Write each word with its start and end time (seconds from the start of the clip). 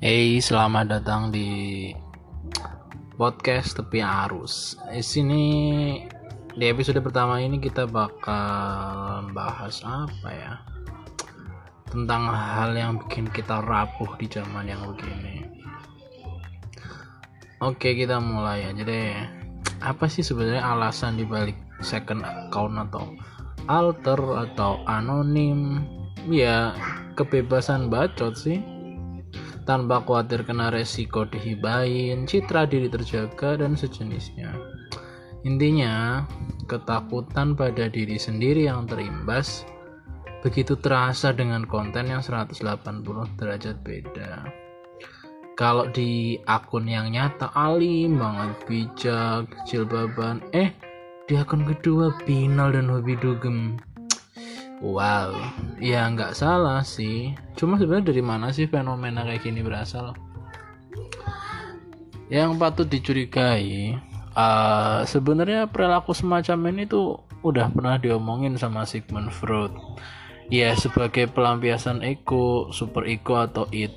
Hey, 0.00 0.40
selamat 0.40 0.96
datang 0.96 1.28
di 1.28 1.92
podcast 3.20 3.76
tepi 3.76 4.00
arus. 4.00 4.72
Di 4.88 5.04
sini 5.04 5.44
di 6.56 6.64
episode 6.64 7.04
pertama 7.04 7.36
ini 7.36 7.60
kita 7.60 7.84
bakal 7.84 9.28
bahas 9.36 9.84
apa 9.84 10.28
ya? 10.32 10.56
Tentang 11.92 12.32
hal 12.32 12.72
yang 12.80 12.96
bikin 12.96 13.28
kita 13.28 13.60
rapuh 13.60 14.16
di 14.16 14.24
zaman 14.24 14.72
yang 14.72 14.80
begini. 14.88 15.44
Oke, 17.60 17.92
kita 17.92 18.24
mulai 18.24 18.72
aja 18.72 18.80
deh. 18.80 19.20
Apa 19.84 20.08
sih 20.08 20.24
sebenarnya 20.24 20.64
alasan 20.64 21.20
dibalik 21.20 21.60
second 21.84 22.24
account 22.24 22.88
atau 22.88 23.04
alter 23.68 24.48
atau 24.48 24.80
anonim? 24.88 25.84
Ya, 26.24 26.72
kebebasan 27.20 27.92
bacot 27.92 28.40
sih 28.40 28.79
tanpa 29.70 30.02
khawatir 30.02 30.42
kena 30.42 30.74
resiko 30.74 31.22
dihibain, 31.30 32.26
citra 32.26 32.66
diri 32.66 32.90
terjaga, 32.90 33.54
dan 33.54 33.78
sejenisnya. 33.78 34.50
Intinya, 35.46 36.26
ketakutan 36.66 37.54
pada 37.54 37.86
diri 37.86 38.18
sendiri 38.18 38.66
yang 38.66 38.90
terimbas 38.90 39.62
begitu 40.42 40.74
terasa 40.74 41.30
dengan 41.30 41.62
konten 41.70 42.10
yang 42.10 42.18
180 42.18 42.58
derajat 43.38 43.78
beda. 43.86 44.50
Kalau 45.54 45.86
di 45.92 46.40
akun 46.50 46.90
yang 46.90 47.14
nyata 47.14 47.54
alim 47.54 48.18
banget, 48.18 48.58
bijak, 48.66 49.54
jilbaban, 49.70 50.42
eh 50.50 50.74
di 51.30 51.38
akun 51.38 51.62
kedua 51.62 52.10
binal 52.26 52.74
dan 52.74 52.90
hobi 52.90 53.14
dugem 53.22 53.78
Wow, 54.80 55.36
ya 55.76 56.08
nggak 56.08 56.32
salah 56.32 56.80
sih. 56.80 57.36
Cuma 57.52 57.76
sebenarnya 57.76 58.16
dari 58.16 58.24
mana 58.24 58.48
sih 58.48 58.64
fenomena 58.64 59.28
kayak 59.28 59.44
gini 59.44 59.60
berasal? 59.60 60.16
Yang 62.32 62.56
patut 62.56 62.88
dicurigai, 62.88 64.00
uh, 64.32 65.04
sebenarnya 65.04 65.68
perilaku 65.68 66.16
semacam 66.16 66.72
ini 66.72 66.88
tuh 66.88 67.20
udah 67.44 67.68
pernah 67.68 68.00
diomongin 68.00 68.56
sama 68.56 68.88
Sigmund 68.88 69.28
Freud. 69.36 69.76
Ya 70.48 70.72
sebagai 70.72 71.28
pelampiasan 71.28 72.00
ego, 72.00 72.72
super 72.72 73.04
ego 73.04 73.36
atau 73.36 73.68
id. 73.68 73.92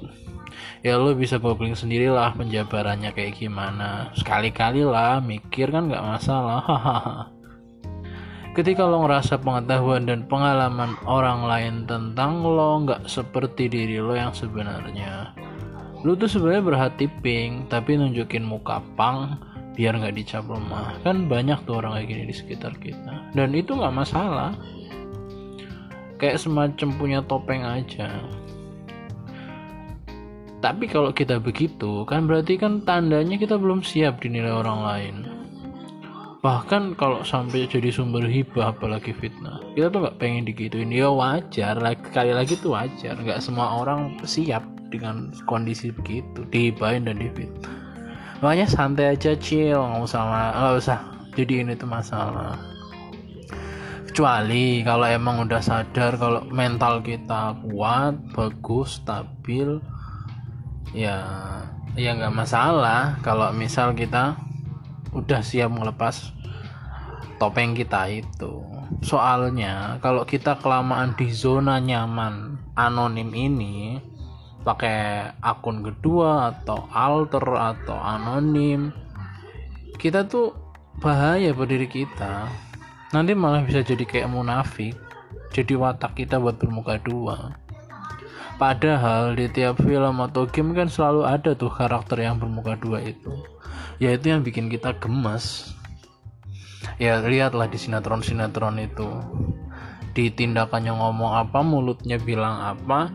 Ya 0.84 1.00
lo 1.00 1.16
bisa 1.16 1.40
googling 1.40 1.80
sendirilah 1.80 2.36
penjabarannya 2.36 3.16
kayak 3.16 3.40
gimana. 3.40 4.12
Sekali-kali 4.20 4.84
lah 4.84 5.24
mikir 5.24 5.72
kan 5.72 5.88
nggak 5.88 6.04
masalah. 6.04 6.60
Hahaha. 6.60 7.32
Ketika 8.54 8.86
lo 8.86 9.02
ngerasa 9.02 9.42
pengetahuan 9.42 10.06
dan 10.06 10.30
pengalaman 10.30 10.94
orang 11.10 11.42
lain 11.50 11.76
tentang 11.90 12.46
lo 12.46 12.86
nggak 12.86 13.10
seperti 13.10 13.66
diri 13.66 13.98
lo 13.98 14.14
yang 14.14 14.30
sebenarnya. 14.30 15.34
Lo 16.06 16.14
tuh 16.14 16.30
sebenarnya 16.30 16.62
berhati 16.62 17.10
pink 17.26 17.74
tapi 17.74 17.98
nunjukin 17.98 18.46
muka 18.46 18.78
pang 18.94 19.42
biar 19.74 19.98
nggak 19.98 20.14
dicap 20.14 20.46
lemah. 20.46 21.02
Kan 21.02 21.26
banyak 21.26 21.66
tuh 21.66 21.82
orang 21.82 21.98
kayak 21.98 22.14
gini 22.14 22.24
di 22.30 22.36
sekitar 22.38 22.78
kita. 22.78 23.34
Dan 23.34 23.58
itu 23.58 23.74
nggak 23.74 23.90
masalah. 23.90 24.54
Kayak 26.22 26.38
semacam 26.38 26.90
punya 26.94 27.20
topeng 27.26 27.66
aja. 27.66 28.22
Tapi 30.62 30.86
kalau 30.94 31.10
kita 31.10 31.42
begitu 31.42 32.06
kan 32.06 32.30
berarti 32.30 32.62
kan 32.62 32.86
tandanya 32.86 33.34
kita 33.34 33.58
belum 33.58 33.82
siap 33.82 34.22
dinilai 34.22 34.54
orang 34.54 34.80
lain 34.86 35.33
bahkan 36.44 36.92
kalau 37.00 37.24
sampai 37.24 37.64
jadi 37.72 37.88
sumber 37.88 38.28
hibah 38.28 38.76
apalagi 38.76 39.16
fitnah 39.16 39.64
kita 39.80 39.88
tuh 39.88 40.00
nggak 40.04 40.20
pengen 40.20 40.44
digituin. 40.44 40.92
Ya 40.92 41.08
wajar. 41.08 41.80
Lagi 41.80 42.04
kali 42.12 42.36
lagi 42.36 42.60
tuh 42.60 42.76
wajar. 42.76 43.16
Nggak 43.16 43.40
semua 43.40 43.80
orang 43.80 44.20
siap 44.28 44.62
dengan 44.92 45.32
kondisi 45.48 45.90
begitu. 45.90 46.44
Dihibahin 46.52 47.08
dan 47.08 47.18
difitnah. 47.18 47.74
Makanya 48.44 48.68
santai 48.68 49.16
aja 49.16 49.34
chill. 49.40 49.80
Nggak 49.82 50.04
usah 50.04 50.22
nggak 50.54 50.76
usah 50.78 51.00
jadi 51.34 51.54
ini 51.66 51.74
tuh 51.80 51.90
masalah. 51.90 52.60
Kecuali 54.12 54.86
kalau 54.86 55.08
emang 55.10 55.48
udah 55.48 55.64
sadar 55.64 56.20
kalau 56.22 56.46
mental 56.54 57.02
kita 57.02 57.58
kuat 57.66 58.14
bagus 58.38 59.02
stabil 59.02 59.82
ya 60.94 61.24
ya 61.96 62.12
nggak 62.14 62.36
masalah. 62.36 63.18
Kalau 63.26 63.50
misal 63.56 63.98
kita 63.98 64.38
udah 65.14 65.42
siap 65.46 65.70
melepas 65.72 66.34
topeng 67.38 67.74
kita 67.78 68.10
itu. 68.10 68.66
Soalnya 69.02 69.98
kalau 70.02 70.26
kita 70.26 70.58
kelamaan 70.60 71.18
di 71.18 71.30
zona 71.34 71.78
nyaman 71.82 72.58
anonim 72.78 73.30
ini 73.34 73.98
pakai 74.64 75.32
akun 75.44 75.84
kedua 75.84 76.56
atau 76.56 76.88
alter 76.92 77.44
atau 77.44 77.98
anonim 78.00 78.96
kita 80.00 80.26
tuh 80.28 80.56
bahaya 81.00 81.54
buat 81.56 81.70
diri 81.70 81.88
kita. 81.88 82.48
Nanti 83.14 83.38
malah 83.38 83.62
bisa 83.62 83.86
jadi 83.86 84.02
kayak 84.04 84.32
munafik 84.32 84.98
jadi 85.54 85.78
watak 85.78 86.18
kita 86.18 86.42
buat 86.42 86.58
bermuka 86.58 86.98
dua 86.98 87.63
padahal 88.58 89.34
di 89.34 89.50
tiap 89.50 89.82
film 89.82 90.22
atau 90.22 90.46
game 90.48 90.74
kan 90.78 90.90
selalu 90.90 91.26
ada 91.26 91.52
tuh 91.58 91.74
karakter 91.74 92.22
yang 92.22 92.38
bermuka 92.38 92.78
dua 92.78 93.02
itu. 93.02 93.34
Ya 93.98 94.14
itu 94.14 94.30
yang 94.30 94.42
bikin 94.42 94.70
kita 94.70 94.98
gemas. 94.98 95.74
Ya 97.00 97.22
lihatlah 97.24 97.70
di 97.72 97.80
sinetron-sinetron 97.80 98.78
itu. 98.82 99.10
Di 100.14 100.30
tindakannya 100.30 100.94
ngomong 100.94 101.32
apa 101.38 101.66
mulutnya 101.66 102.22
bilang 102.22 102.62
apa 102.62 103.10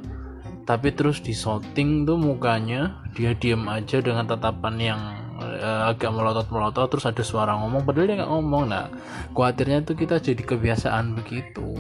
tapi 0.68 0.92
terus 0.92 1.24
di 1.24 1.32
shooting 1.32 2.04
tuh 2.04 2.20
mukanya 2.20 3.00
dia 3.16 3.32
diem 3.32 3.64
aja 3.72 4.04
dengan 4.04 4.28
tatapan 4.28 4.76
yang 4.76 5.00
uh, 5.40 5.88
agak 5.88 6.12
melotot-melotot 6.12 6.92
terus 6.92 7.08
ada 7.08 7.24
suara 7.24 7.56
ngomong 7.56 7.88
padahal 7.88 8.04
dia 8.04 8.16
nggak 8.20 8.32
ngomong. 8.36 8.64
Nah 8.68 8.92
khawatirnya 9.32 9.88
tuh 9.88 9.96
kita 9.96 10.20
jadi 10.20 10.42
kebiasaan 10.44 11.16
begitu 11.16 11.72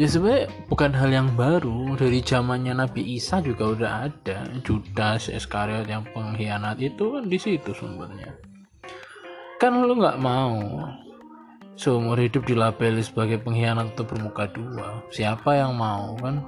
ya 0.00 0.08
sebenarnya 0.08 0.48
bukan 0.68 0.92
hal 0.96 1.10
yang 1.12 1.28
baru. 1.36 1.96
Dari 1.96 2.24
zamannya 2.24 2.72
Nabi 2.76 3.16
Isa 3.18 3.44
juga 3.44 3.72
udah 3.76 3.92
ada. 4.08 4.48
Judas 4.64 5.28
Iskariot 5.28 5.88
yang 5.88 6.04
pengkhianat 6.12 6.80
itu 6.80 7.18
kan 7.18 7.24
di 7.28 7.38
situ 7.38 7.70
sumbernya. 7.76 8.32
Kan 9.60 9.84
lu 9.84 9.94
nggak 9.98 10.18
mau 10.18 10.58
seumur 11.76 12.20
hidup 12.20 12.44
dilabeli 12.46 13.02
sebagai 13.04 13.40
pengkhianat 13.42 13.92
atau 13.92 14.04
bermuka 14.08 14.48
dua. 14.50 15.04
Siapa 15.12 15.60
yang 15.60 15.76
mau 15.76 16.16
kan? 16.20 16.40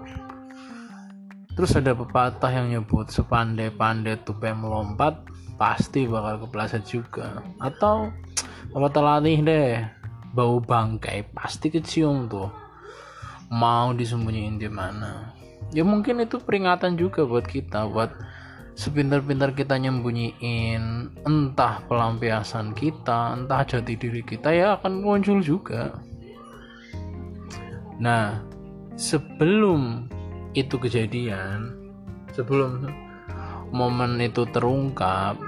Terus 1.54 1.78
ada 1.78 1.94
pepatah 1.94 2.50
yang 2.50 2.66
nyebut 2.75 3.15
sepandai-pandai 3.15 4.19
tupai 4.27 4.50
melompat 4.56 5.22
pasti 5.54 6.10
bakal 6.10 6.49
kepleset 6.49 6.83
juga. 6.83 7.44
Atau 7.62 8.10
pepatah 8.75 9.22
latih 9.22 9.38
deh 9.47 9.87
bau 10.34 10.59
bangkai 10.59 11.31
pasti 11.31 11.71
kecium 11.71 12.27
tuh 12.27 12.64
mau 13.54 13.94
disembunyiin 13.94 14.59
di 14.59 14.66
mana. 14.66 15.31
Ya 15.70 15.87
mungkin 15.87 16.19
itu 16.19 16.42
peringatan 16.42 16.98
juga 16.98 17.22
buat 17.22 17.47
kita 17.47 17.87
buat 17.87 18.10
sepintar-pintar 18.75 19.54
kita 19.54 19.78
nyembunyiin 19.78 21.15
entah 21.22 21.78
pelampiasan 21.87 22.75
kita 22.75 23.38
entah 23.38 23.62
jati 23.62 23.94
diri 23.94 24.26
kita 24.26 24.50
ya 24.50 24.75
akan 24.78 25.06
muncul 25.06 25.38
juga. 25.38 25.94
Nah 28.03 28.42
sebelum 28.98 30.10
itu 30.59 30.75
kejadian 30.78 31.75
sebelum 32.34 32.91
momen 33.71 34.19
itu 34.19 34.47
terungkap 34.50 35.38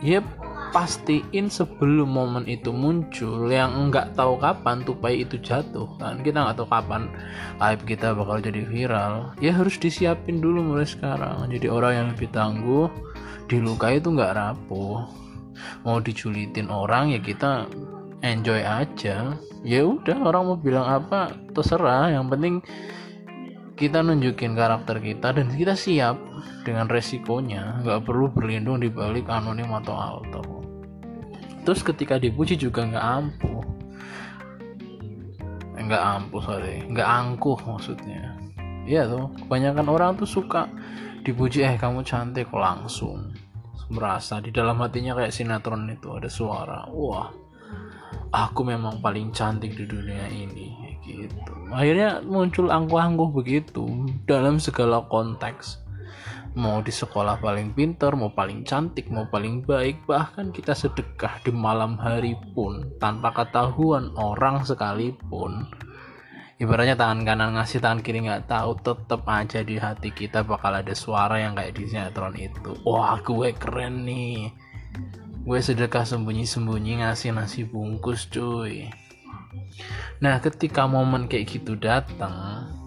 ya 0.00 0.24
pastiin 0.72 1.52
sebelum 1.52 2.08
momen 2.08 2.48
itu 2.48 2.72
muncul 2.72 3.52
yang 3.52 3.92
nggak 3.92 4.16
tahu 4.16 4.40
kapan 4.40 4.80
tupai 4.82 5.20
itu 5.20 5.36
jatuh. 5.38 5.84
Kan 6.00 6.24
kita 6.24 6.42
nggak 6.42 6.56
tahu 6.56 6.68
kapan 6.72 7.12
hype 7.60 7.84
kita 7.84 8.16
bakal 8.16 8.40
jadi 8.40 8.64
viral. 8.64 9.36
Ya 9.38 9.52
harus 9.52 9.76
disiapin 9.76 10.40
dulu 10.40 10.64
mulai 10.64 10.88
sekarang. 10.88 11.52
Jadi 11.52 11.68
orang 11.68 11.92
yang 11.92 12.06
lebih 12.16 12.32
tangguh 12.32 12.88
dilukai 13.52 14.00
itu 14.00 14.08
nggak 14.16 14.32
rapuh. 14.32 15.04
Mau 15.84 16.00
diculitin 16.00 16.72
orang 16.72 17.12
ya 17.12 17.20
kita 17.20 17.68
enjoy 18.24 18.64
aja. 18.64 19.36
Ya 19.62 19.80
udah 19.84 20.16
orang 20.24 20.42
mau 20.48 20.58
bilang 20.58 20.88
apa 20.88 21.36
terserah. 21.52 22.16
Yang 22.16 22.26
penting 22.32 22.54
kita 23.76 24.00
nunjukin 24.00 24.56
karakter 24.56 25.04
kita 25.04 25.36
dan 25.36 25.52
kita 25.52 25.76
siap 25.76 26.16
dengan 26.64 26.88
resikonya. 26.88 27.84
Nggak 27.84 28.08
perlu 28.08 28.32
berlindung 28.32 28.80
di 28.80 28.88
balik 28.88 29.28
anonim 29.28 29.68
atau 29.68 29.92
alter 29.92 30.51
terus 31.62 31.80
ketika 31.82 32.18
dipuji 32.18 32.58
juga 32.58 32.86
nggak 32.86 33.06
ampuh. 33.06 33.62
Eh, 35.78 35.82
nggak 35.82 36.02
ampuh 36.02 36.42
sorry. 36.42 36.84
Nggak 36.90 37.08
angkuh 37.08 37.58
maksudnya. 37.64 38.36
Iya 38.82 39.06
tuh 39.06 39.30
kebanyakan 39.46 39.86
orang 39.86 40.10
tuh 40.18 40.26
suka 40.26 40.66
dipuji 41.22 41.62
eh 41.62 41.78
kamu 41.78 42.02
cantik 42.02 42.50
langsung. 42.50 43.30
Merasa 43.92 44.40
di 44.40 44.50
dalam 44.50 44.80
hatinya 44.80 45.14
kayak 45.14 45.34
sinetron 45.34 45.84
itu 45.92 46.08
ada 46.16 46.26
suara 46.26 46.88
wah 46.88 47.28
aku 48.32 48.64
memang 48.64 49.04
paling 49.04 49.30
cantik 49.30 49.76
di 49.76 49.84
dunia 49.84 50.26
ini. 50.32 50.98
Gitu. 51.02 51.54
Akhirnya 51.74 52.22
muncul 52.22 52.70
angkuh-angkuh 52.70 53.30
begitu 53.34 54.06
dalam 54.24 54.62
segala 54.62 55.02
konteks 55.10 55.82
mau 56.52 56.84
di 56.84 56.92
sekolah 56.92 57.40
paling 57.40 57.72
pinter 57.72 58.12
mau 58.12 58.28
paling 58.28 58.60
cantik 58.68 59.08
mau 59.08 59.24
paling 59.24 59.64
baik 59.64 60.04
bahkan 60.04 60.52
kita 60.52 60.76
sedekah 60.76 61.40
di 61.40 61.48
malam 61.48 61.96
hari 61.96 62.36
pun 62.52 62.92
tanpa 63.00 63.32
ketahuan 63.32 64.12
orang 64.20 64.60
sekalipun. 64.60 65.64
Ibaratnya 66.60 66.94
tangan 66.94 67.26
kanan 67.26 67.58
ngasih 67.58 67.82
tangan 67.82 68.04
kiri 68.04 68.22
nggak 68.22 68.46
tahu 68.46 68.78
tetep 68.78 69.26
aja 69.26 69.66
di 69.66 69.80
hati 69.80 70.14
kita 70.14 70.46
bakal 70.46 70.76
ada 70.76 70.94
suara 70.94 71.40
yang 71.40 71.58
kayak 71.58 71.74
di 71.74 71.90
sinetron 71.90 72.36
itu. 72.38 72.76
Wah 72.86 73.18
gue 73.18 73.50
keren 73.56 74.06
nih. 74.06 74.52
Gue 75.42 75.58
sedekah 75.58 76.06
sembunyi-sembunyi 76.06 77.02
ngasih 77.02 77.34
nasi 77.34 77.66
bungkus 77.66 78.30
cuy. 78.30 78.86
Nah 80.22 80.38
ketika 80.38 80.86
momen 80.86 81.26
kayak 81.26 81.50
gitu 81.50 81.74
datang 81.74 82.81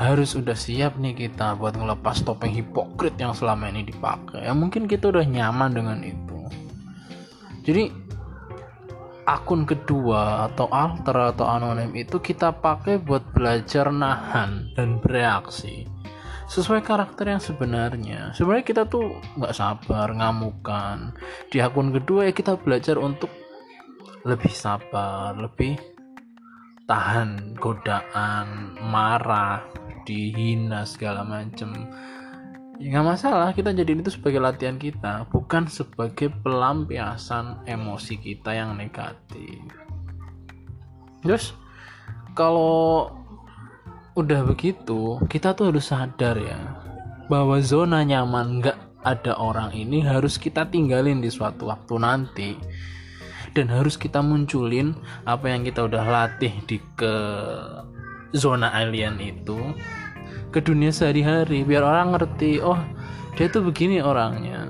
harus 0.00 0.32
udah 0.32 0.56
siap 0.56 0.96
nih 0.96 1.12
kita 1.12 1.60
buat 1.60 1.76
ngelepas 1.76 2.24
topeng 2.24 2.56
hipokrit 2.56 3.20
yang 3.20 3.36
selama 3.36 3.68
ini 3.68 3.84
dipakai. 3.84 4.48
Ya 4.48 4.56
mungkin 4.56 4.88
kita 4.88 5.12
udah 5.12 5.28
nyaman 5.28 5.76
dengan 5.76 6.00
itu. 6.00 6.40
Jadi 7.68 7.92
akun 9.28 9.68
kedua 9.68 10.48
atau 10.48 10.72
alter 10.72 11.36
atau 11.36 11.44
anonim 11.44 11.92
itu 11.92 12.16
kita 12.16 12.48
pakai 12.64 12.96
buat 12.96 13.20
belajar 13.36 13.92
nahan 13.92 14.72
dan 14.72 14.96
bereaksi. 15.04 15.84
Sesuai 16.48 16.80
karakter 16.80 17.36
yang 17.36 17.42
sebenarnya. 17.44 18.32
Sebenarnya 18.32 18.64
kita 18.64 18.82
tuh 18.88 19.20
nggak 19.36 19.52
sabar 19.52 20.16
ngamukan. 20.16 21.12
Di 21.52 21.60
akun 21.60 21.92
kedua 21.92 22.26
ya 22.26 22.32
kita 22.32 22.56
belajar 22.56 22.96
untuk 22.96 23.28
lebih 24.24 24.52
sabar 24.52 25.36
lebih 25.36 25.80
tahan 26.84 27.54
godaan 27.56 28.76
marah 28.82 29.62
dihina 30.04 30.84
segala 30.88 31.24
macem. 31.24 31.72
Ya 32.80 32.96
nggak 32.96 33.06
masalah 33.12 33.52
kita 33.52 33.76
jadi 33.76 33.92
itu 33.92 34.08
sebagai 34.08 34.40
latihan 34.40 34.80
kita 34.80 35.28
bukan 35.28 35.68
sebagai 35.68 36.32
pelampiasan 36.40 37.68
emosi 37.68 38.16
kita 38.16 38.56
yang 38.56 38.72
negatif. 38.80 39.60
Terus 41.20 41.52
kalau 42.32 43.12
udah 44.16 44.40
begitu 44.48 45.20
kita 45.28 45.52
tuh 45.52 45.68
harus 45.68 45.92
sadar 45.92 46.40
ya 46.40 46.56
bahwa 47.28 47.60
zona 47.60 48.00
nyaman 48.00 48.64
nggak 48.64 48.78
ada 49.04 49.36
orang 49.36 49.72
ini 49.72 50.04
harus 50.04 50.36
kita 50.36 50.68
tinggalin 50.68 51.20
di 51.20 51.28
suatu 51.28 51.68
waktu 51.68 51.94
nanti. 52.00 52.50
Dan 53.50 53.66
harus 53.66 53.98
kita 53.98 54.22
munculin 54.22 54.94
apa 55.26 55.50
yang 55.50 55.66
kita 55.66 55.82
udah 55.90 56.06
latih 56.06 56.54
di 56.70 56.78
ke 56.94 57.14
zona 58.34 58.70
alien 58.74 59.18
itu 59.18 59.58
ke 60.50 60.58
dunia 60.62 60.90
sehari-hari 60.90 61.62
biar 61.62 61.86
orang 61.86 62.14
ngerti 62.14 62.58
oh 62.62 62.78
dia 63.38 63.46
tuh 63.46 63.62
begini 63.62 64.02
orangnya. 64.02 64.66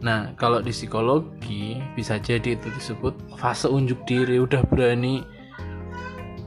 Nah 0.00 0.32
kalau 0.40 0.64
di 0.64 0.72
psikologi 0.72 1.76
bisa 1.92 2.16
jadi 2.16 2.56
itu 2.56 2.72
disebut 2.72 3.36
fase 3.36 3.68
unjuk 3.68 4.00
diri 4.08 4.40
udah 4.40 4.64
berani 4.64 5.20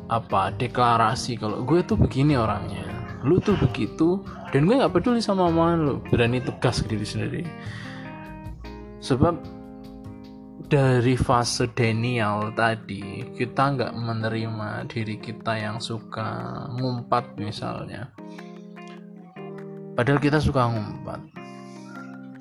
apa 0.10 0.54
deklarasi 0.58 1.38
kalau 1.38 1.62
gue 1.62 1.86
tuh 1.86 1.98
begini 1.98 2.34
orangnya. 2.34 2.84
Lu 3.24 3.40
tuh 3.40 3.56
begitu 3.56 4.20
dan 4.52 4.66
gue 4.66 4.76
nggak 4.76 4.92
peduli 4.92 5.22
sama 5.22 5.48
omongan 5.48 5.80
lu. 5.86 5.96
Berani 6.10 6.42
tegas 6.42 6.82
ke 6.82 6.98
diri 6.98 7.06
sendiri. 7.06 7.44
Sebab 9.00 9.63
dari 10.74 11.14
fase 11.14 11.70
denial 11.70 12.50
tadi 12.58 13.22
kita 13.38 13.78
nggak 13.78 13.94
menerima 13.94 14.90
diri 14.90 15.22
kita 15.22 15.54
yang 15.54 15.78
suka 15.78 16.66
ngumpat 16.82 17.38
misalnya. 17.38 18.10
Padahal 19.94 20.18
kita 20.18 20.42
suka 20.42 20.74
ngumpat. 20.74 21.22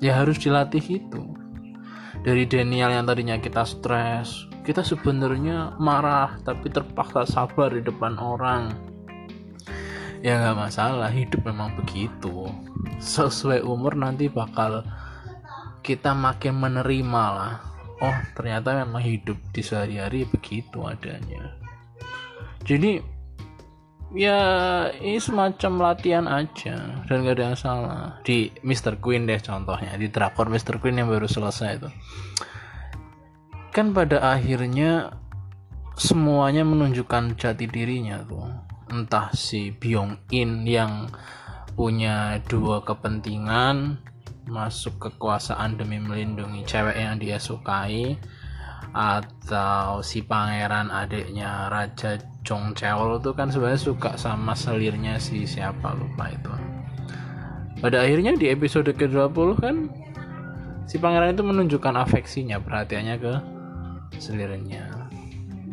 Ya 0.01 0.17
harus 0.17 0.41
dilatih 0.41 0.81
itu. 0.81 1.21
Dari 2.25 2.49
denial 2.49 2.97
yang 2.97 3.05
tadinya 3.05 3.37
kita 3.37 3.69
stres 3.69 4.49
kita 4.65 4.81
sebenarnya 4.81 5.77
marah 5.77 6.33
tapi 6.41 6.73
terpaksa 6.73 7.29
sabar 7.29 7.69
di 7.69 7.85
depan 7.85 8.17
orang. 8.17 8.73
Ya 10.25 10.41
nggak 10.41 10.57
masalah 10.57 11.13
hidup 11.13 11.45
memang 11.45 11.77
begitu. 11.77 12.49
Sesuai 12.97 13.61
umur 13.61 13.93
nanti 13.93 14.25
bakal 14.25 14.81
kita 15.85 16.17
makin 16.17 16.57
menerima 16.57 17.25
lah 17.29 17.72
oh 18.03 18.17
ternyata 18.35 18.83
memang 18.83 18.99
hidup 18.99 19.39
di 19.55 19.63
sehari-hari 19.63 20.27
begitu 20.27 20.83
adanya 20.83 21.55
jadi 22.67 22.99
ya 24.13 24.39
ini 25.01 25.17
semacam 25.17 25.91
latihan 25.91 26.27
aja 26.29 27.01
dan 27.09 27.25
gak 27.25 27.35
ada 27.39 27.43
yang 27.49 27.57
salah 27.57 28.03
di 28.21 28.53
Mr. 28.61 29.01
Queen 29.01 29.25
deh 29.25 29.41
contohnya 29.41 29.97
di 29.97 30.11
drakor 30.11 30.51
Mr. 30.51 30.77
Queen 30.77 31.01
yang 31.01 31.09
baru 31.09 31.25
selesai 31.25 31.81
itu 31.81 31.89
kan 33.73 33.89
pada 33.89 34.21
akhirnya 34.21 35.17
semuanya 35.97 36.61
menunjukkan 36.61 37.39
jati 37.39 37.65
dirinya 37.65 38.21
tuh 38.21 38.45
entah 38.93 39.33
si 39.33 39.73
Byung 39.73 40.29
In 40.29 40.61
yang 40.69 41.09
punya 41.73 42.37
dua 42.45 42.85
kepentingan 42.85 43.97
masuk 44.47 44.99
kekuasaan 44.99 45.79
demi 45.79 45.99
melindungi 45.99 46.67
cewek 46.67 46.97
yang 46.99 47.15
dia 47.19 47.39
sukai 47.39 48.19
atau 48.93 50.05
si 50.05 50.21
pangeran 50.21 50.93
adiknya 50.93 51.71
Raja 51.73 52.21
Jong 52.45 52.77
Cheol 52.77 53.17
itu 53.17 53.31
kan 53.33 53.49
sebenarnya 53.49 53.81
suka 53.81 54.11
sama 54.19 54.53
selirnya 54.53 55.17
si 55.17 55.49
siapa 55.49 55.97
lupa 55.97 56.29
itu. 56.29 56.53
Pada 57.81 58.05
akhirnya 58.05 58.37
di 58.37 58.53
episode 58.53 58.93
ke-20 58.93 59.49
kan 59.59 59.75
si 60.85 61.01
pangeran 61.01 61.33
itu 61.33 61.43
menunjukkan 61.43 61.95
afeksinya 62.05 62.61
perhatiannya 62.61 63.15
ke 63.17 63.33
selirnya. 64.21 65.09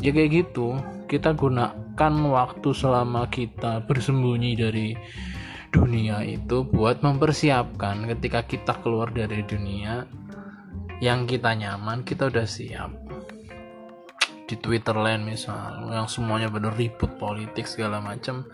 Ya 0.01 0.11
kayak 0.17 0.31
gitu 0.33 0.81
kita 1.11 1.37
gunakan 1.37 2.13
waktu 2.33 2.71
selama 2.73 3.29
kita 3.29 3.85
bersembunyi 3.85 4.57
dari 4.57 4.89
dunia 5.71 6.27
itu 6.27 6.67
buat 6.67 7.01
mempersiapkan 7.01 8.11
ketika 8.15 8.43
kita 8.45 8.75
keluar 8.83 9.15
dari 9.15 9.47
dunia 9.47 10.05
yang 10.99 11.25
kita 11.25 11.55
nyaman 11.55 12.03
kita 12.03 12.29
udah 12.29 12.45
siap. 12.45 12.91
Di 14.51 14.59
Twitter 14.59 14.99
lain 14.99 15.23
misal 15.23 15.87
yang 15.95 16.11
semuanya 16.11 16.51
bener 16.51 16.75
ribut 16.75 17.15
politik 17.23 17.71
segala 17.71 18.03
macam 18.03 18.51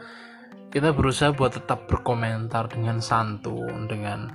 kita 0.68 0.92
berusaha 0.92 1.32
buat 1.32 1.56
tetap 1.56 1.88
berkomentar 1.88 2.68
dengan 2.68 3.00
santun 3.00 3.88
dengan 3.88 4.28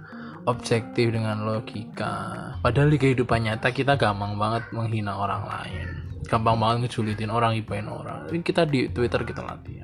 objektif 0.50 1.14
dengan 1.14 1.46
logika. 1.46 2.58
Padahal 2.66 2.90
di 2.90 2.98
kehidupan 2.98 3.46
nyata 3.46 3.70
kita 3.70 3.94
gampang 3.94 4.42
banget 4.42 4.66
menghina 4.74 5.22
orang 5.22 5.46
lain. 5.46 5.88
Gampang 6.26 6.58
banget 6.58 6.90
ngejulitin 6.90 7.30
orang 7.30 7.54
ibain 7.54 7.86
orang. 7.86 8.26
Ini 8.34 8.42
kita 8.42 8.66
di 8.66 8.90
Twitter 8.90 9.22
kita 9.22 9.46
latihan 9.46 9.81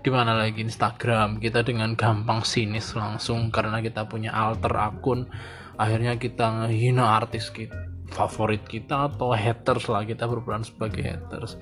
di 0.00 0.08
mana 0.08 0.32
lagi 0.32 0.64
Instagram? 0.64 1.36
Kita 1.44 1.60
dengan 1.60 1.92
gampang 1.92 2.40
sinis 2.40 2.96
langsung 2.96 3.52
karena 3.52 3.84
kita 3.84 4.08
punya 4.08 4.32
alter 4.32 4.72
akun. 4.72 5.28
Akhirnya 5.76 6.16
kita 6.16 6.64
ngehina 6.64 7.20
artis 7.20 7.52
kita 7.52 7.76
favorit 8.10 8.64
kita 8.64 9.12
atau 9.12 9.36
haters 9.36 9.86
lah. 9.92 10.02
Kita 10.04 10.24
berperan 10.24 10.64
sebagai 10.64 11.04
haters. 11.04 11.60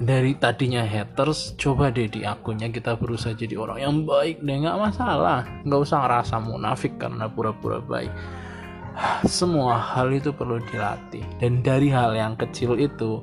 Dari 0.00 0.32
tadinya 0.40 0.80
haters 0.80 1.52
coba 1.60 1.92
deh 1.92 2.08
di 2.08 2.24
akunnya 2.24 2.72
kita 2.72 2.96
berusaha 2.96 3.36
jadi 3.36 3.60
orang 3.60 3.78
yang 3.84 3.96
baik 4.08 4.40
deh. 4.40 4.56
Nggak 4.56 4.80
masalah. 4.80 5.44
Nggak 5.68 5.80
usah 5.84 5.98
ngerasa 6.04 6.36
munafik 6.40 6.96
karena 6.96 7.28
pura-pura 7.28 7.84
baik. 7.84 8.12
Semua 9.28 9.76
hal 9.76 10.08
itu 10.16 10.32
perlu 10.32 10.56
dilatih. 10.72 11.24
Dan 11.36 11.60
dari 11.60 11.92
hal 11.92 12.16
yang 12.16 12.40
kecil 12.40 12.80
itu 12.80 13.20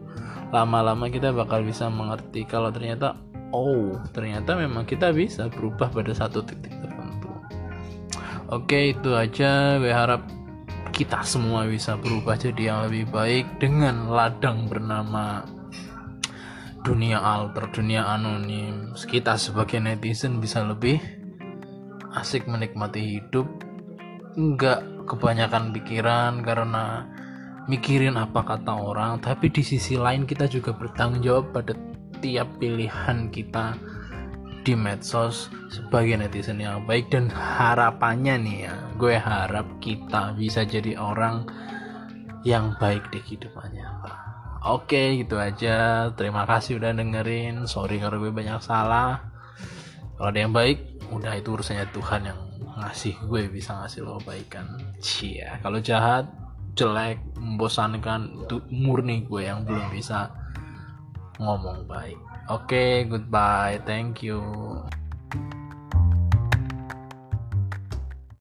lama-lama 0.53 1.11
kita 1.11 1.35
bakal 1.35 1.59
bisa 1.65 1.91
mengerti 1.91 2.47
kalau 2.47 2.71
ternyata 2.71 3.19
oh. 3.51 3.95
Ternyata 4.11 4.55
memang 4.57 4.83
kita 4.87 5.11
bisa 5.11 5.47
berubah 5.51 5.91
pada 5.91 6.11
satu 6.15 6.43
titik 6.43 6.71
tertentu. 6.71 7.31
Oke 8.51 8.95
itu 8.95 9.13
aja. 9.13 9.77
Gue 9.77 9.91
harap 9.91 10.27
kita 10.95 11.21
semua 11.21 11.69
bisa 11.69 11.93
berubah 11.93 12.39
jadi 12.39 12.73
yang 12.73 12.79
lebih 12.89 13.13
baik 13.13 13.61
dengan 13.61 14.09
ladang 14.09 14.65
bernama 14.65 15.45
dunia 16.81 17.19
alter, 17.19 17.69
dunia 17.69 18.07
anonim. 18.07 18.95
Kita 18.95 19.35
sebagai 19.35 19.77
netizen 19.83 20.39
bisa 20.39 20.63
lebih 20.63 20.97
asik 22.15 22.49
menikmati 22.49 23.19
hidup, 23.19 23.45
nggak 24.33 25.05
kebanyakan 25.05 25.75
pikiran 25.75 26.41
karena 26.41 27.05
mikirin 27.67 28.15
apa 28.15 28.41
kata 28.41 28.73
orang, 28.73 29.19
tapi 29.19 29.51
di 29.51 29.61
sisi 29.61 29.99
lain 29.99 30.23
kita 30.23 30.47
juga 30.47 30.71
bertanggung 30.73 31.21
jawab 31.21 31.51
pada 31.51 31.75
tiap 32.19 32.47
pilihan 32.61 33.29
kita 33.29 33.77
di 34.63 34.75
medsos 34.75 35.47
sebagai 35.71 36.19
netizen 36.19 36.59
yang 36.59 36.83
baik 36.83 37.07
dan 37.07 37.31
harapannya 37.31 38.35
nih 38.35 38.57
ya 38.67 38.75
gue 38.99 39.15
harap 39.15 39.67
kita 39.79 40.35
bisa 40.35 40.67
jadi 40.67 40.99
orang 40.99 41.47
yang 42.43 42.75
baik 42.75 43.07
di 43.15 43.23
kehidupannya 43.23 43.87
oke 44.67 45.23
gitu 45.23 45.39
aja. 45.39 46.09
Terima 46.13 46.43
kasih 46.43 46.77
udah 46.77 46.91
dengerin. 46.91 47.65
Sorry 47.65 48.03
kalau 48.03 48.19
gue 48.19 48.31
banyak 48.35 48.59
salah. 48.59 49.23
Kalau 50.19 50.27
ada 50.27 50.39
yang 50.39 50.51
baik 50.51 51.07
udah 51.13 51.39
itu 51.39 51.55
urusannya 51.55 51.87
Tuhan 51.95 52.21
yang 52.27 52.39
ngasih. 52.77 53.15
Gue 53.25 53.47
bisa 53.47 53.79
ngasih 53.79 54.03
lo 54.03 54.19
kebaikan. 54.19 54.67
Cia 54.99 55.63
kalau 55.63 55.79
jahat 55.79 56.27
jelek 56.77 57.23
membosankan 57.39 58.45
itu 58.45 58.61
murni 58.69 59.25
gue 59.25 59.49
yang 59.49 59.65
belum 59.65 59.89
bisa 59.89 60.36
ngomong 61.41 61.85
baik. 61.85 62.17
Oke, 62.47 62.71
okay, 62.71 62.93
goodbye. 63.05 63.81
Thank 63.83 64.23
you. 64.23 64.41